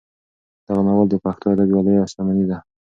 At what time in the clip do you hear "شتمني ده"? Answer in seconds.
2.11-2.57